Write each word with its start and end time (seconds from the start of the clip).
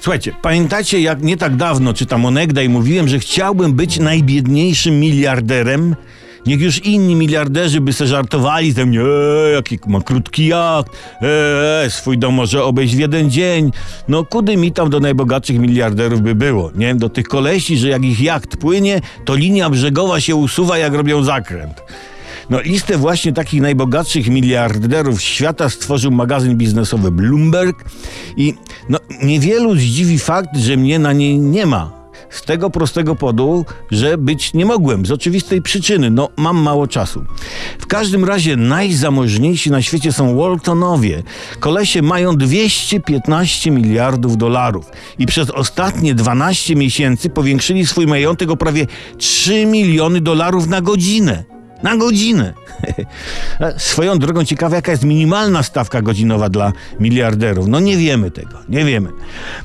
Słuchajcie, 0.00 0.32
pamiętacie 0.42 1.00
jak 1.00 1.22
nie 1.22 1.36
tak 1.36 1.56
dawno, 1.56 1.94
czy 1.94 2.06
tam 2.06 2.24
onegdaj, 2.24 2.68
mówiłem, 2.68 3.08
że 3.08 3.18
chciałbym 3.18 3.72
być 3.72 3.98
najbiedniejszym 3.98 5.00
miliarderem? 5.00 5.96
Niech 6.46 6.60
już 6.60 6.84
inni 6.84 7.14
miliarderzy 7.14 7.80
by 7.80 7.92
se 7.92 8.06
żartowali 8.06 8.72
ze 8.72 8.86
mnie, 8.86 9.00
eee, 9.00 9.54
jaki 9.54 9.78
ma 9.86 10.00
krótki 10.00 10.46
jacht, 10.46 10.88
eee, 11.22 11.90
swój 11.90 12.18
dom 12.18 12.34
może 12.34 12.64
obejść 12.64 12.96
w 12.96 12.98
jeden 12.98 13.30
dzień. 13.30 13.72
No 14.08 14.24
kudy 14.24 14.56
mi 14.56 14.72
tam 14.72 14.90
do 14.90 15.00
najbogatszych 15.00 15.58
miliarderów 15.58 16.20
by 16.20 16.34
było, 16.34 16.70
nie? 16.74 16.94
Do 16.94 17.08
tych 17.08 17.28
kolesi, 17.28 17.76
że 17.78 17.88
jak 17.88 18.04
ich 18.04 18.20
jacht 18.20 18.56
płynie, 18.56 19.00
to 19.24 19.34
linia 19.34 19.70
brzegowa 19.70 20.20
się 20.20 20.36
usuwa, 20.36 20.78
jak 20.78 20.94
robią 20.94 21.22
zakręt. 21.22 21.82
No 22.50 22.60
listę 22.60 22.98
właśnie 22.98 23.32
takich 23.32 23.60
najbogatszych 23.60 24.28
miliarderów 24.28 25.22
świata 25.22 25.70
stworzył 25.70 26.10
magazyn 26.10 26.56
biznesowy 26.56 27.10
Bloomberg 27.10 27.84
i 28.36 28.54
no, 28.88 28.98
niewielu 29.22 29.74
zdziwi 29.74 30.18
fakt, 30.18 30.56
że 30.56 30.76
mnie 30.76 30.98
na 30.98 31.12
niej 31.12 31.38
nie 31.38 31.66
ma. 31.66 31.98
Z 32.30 32.42
tego 32.42 32.70
prostego 32.70 33.14
powodu, 33.14 33.64
że 33.90 34.18
być 34.18 34.54
nie 34.54 34.66
mogłem, 34.66 35.06
z 35.06 35.10
oczywistej 35.10 35.62
przyczyny, 35.62 36.10
no 36.10 36.28
mam 36.36 36.56
mało 36.56 36.86
czasu. 36.86 37.24
W 37.78 37.86
każdym 37.86 38.24
razie 38.24 38.56
najzamożniejsi 38.56 39.70
na 39.70 39.82
świecie 39.82 40.12
są 40.12 40.36
Waltonowie. 40.36 41.22
Kolesie 41.60 42.02
mają 42.02 42.36
215 42.36 43.70
miliardów 43.70 44.36
dolarów 44.36 44.86
i 45.18 45.26
przez 45.26 45.50
ostatnie 45.50 46.14
12 46.14 46.76
miesięcy 46.76 47.30
powiększyli 47.30 47.86
swój 47.86 48.06
majątek 48.06 48.50
o 48.50 48.56
prawie 48.56 48.86
3 49.18 49.66
miliony 49.66 50.20
dolarów 50.20 50.66
na 50.66 50.80
godzinę. 50.80 51.57
Na 51.82 51.96
godzinę. 51.96 52.54
Swoją 53.76 54.18
drogą 54.18 54.44
ciekawe, 54.44 54.76
jaka 54.76 54.90
jest 54.90 55.04
minimalna 55.04 55.62
stawka 55.62 56.02
godzinowa 56.02 56.48
dla 56.48 56.72
miliarderów. 57.00 57.68
No 57.68 57.80
nie 57.80 57.96
wiemy 57.96 58.30
tego, 58.30 58.58
nie 58.68 58.84
wiemy. 58.84 59.08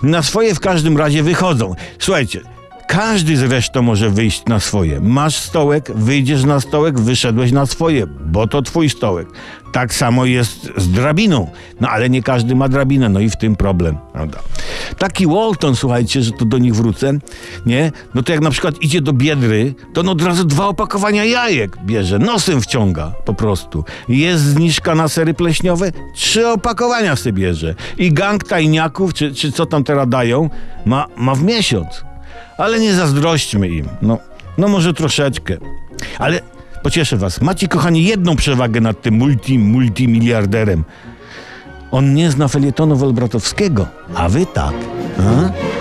Na 0.03 0.21
swoje 0.21 0.55
w 0.55 0.59
każdym 0.59 0.97
razie 0.97 1.23
wychodzą. 1.23 1.75
Słuchajcie, 1.99 2.41
każdy 2.87 3.37
zresztą 3.37 3.81
może 3.81 4.09
wyjść 4.09 4.45
na 4.45 4.59
swoje. 4.59 5.01
Masz 5.01 5.35
stołek, 5.35 5.91
wyjdziesz 5.95 6.43
na 6.43 6.59
stołek, 6.59 6.99
wyszedłeś 6.99 7.51
na 7.51 7.65
swoje, 7.65 8.07
bo 8.07 8.47
to 8.47 8.61
twój 8.61 8.89
stołek. 8.89 9.27
Tak 9.71 9.93
samo 9.93 10.25
jest 10.25 10.69
z 10.77 10.91
drabiną. 10.91 11.51
No 11.81 11.89
ale 11.89 12.09
nie 12.09 12.23
każdy 12.23 12.55
ma 12.55 12.69
drabinę, 12.69 13.09
no 13.09 13.19
i 13.19 13.29
w 13.29 13.37
tym 13.37 13.55
problem, 13.55 13.97
prawda? 14.13 14.39
Taki 15.03 15.27
Walton, 15.27 15.75
słuchajcie, 15.75 16.21
że 16.21 16.31
to 16.31 16.45
do 16.45 16.57
nich 16.57 16.75
wrócę, 16.75 17.13
nie? 17.65 17.91
No 18.15 18.23
to 18.23 18.31
jak 18.31 18.41
na 18.41 18.51
przykład 18.51 18.81
idzie 18.81 19.01
do 19.01 19.13
Biedry, 19.13 19.73
to 19.93 20.01
on 20.01 20.09
od 20.09 20.21
razu 20.21 20.45
dwa 20.45 20.67
opakowania 20.67 21.25
jajek 21.25 21.77
bierze, 21.85 22.19
nosem 22.19 22.61
wciąga 22.61 23.13
po 23.25 23.33
prostu. 23.33 23.83
Jest 24.09 24.43
zniżka 24.43 24.95
na 24.95 25.07
sery 25.07 25.33
pleśniowe, 25.33 25.91
trzy 26.13 26.47
opakowania 26.47 27.15
sobie 27.15 27.33
bierze. 27.33 27.75
I 27.97 28.13
gang 28.13 28.43
tajniaków, 28.43 29.13
czy, 29.13 29.33
czy 29.35 29.51
co 29.51 29.65
tam 29.65 29.83
teraz 29.83 30.09
dają, 30.09 30.49
ma, 30.85 31.07
ma 31.17 31.35
w 31.35 31.43
miesiąc. 31.43 32.03
Ale 32.57 32.79
nie 32.79 32.93
zazdrośćmy 32.93 33.69
im. 33.69 33.87
No, 34.01 34.17
no 34.57 34.67
może 34.67 34.93
troszeczkę. 34.93 35.57
Ale 36.19 36.39
pocieszę 36.83 37.17
was. 37.17 37.41
Macie, 37.41 37.67
kochani, 37.67 38.03
jedną 38.03 38.35
przewagę 38.35 38.81
nad 38.81 39.01
tym 39.01 39.13
multi, 39.13 39.59
multimiliarderem. 39.59 40.83
On 41.93 42.13
nie 42.13 42.31
zna 42.31 42.47
felietonu 42.47 42.95
Wolbratowskiego, 42.95 43.87
a 44.15 44.29
wy 44.29 44.45
tak. 44.45 44.73
A? 45.19 45.72